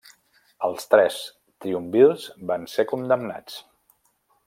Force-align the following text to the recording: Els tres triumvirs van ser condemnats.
Els 0.67 0.87
tres 0.93 1.19
triumvirs 1.65 2.25
van 2.53 2.67
ser 2.79 2.87
condemnats. 2.93 3.63